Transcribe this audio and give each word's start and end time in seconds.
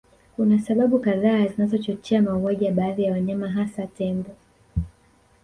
Kuna 0.35 0.59
sababu 0.59 0.99
kadhaa 0.99 1.45
zinazochochea 1.47 2.21
mauaji 2.21 2.65
ya 2.65 2.71
baadhi 2.71 3.03
ya 3.03 3.11
wanyama 3.11 3.49
hasa 3.49 3.87
Tembo 3.87 4.29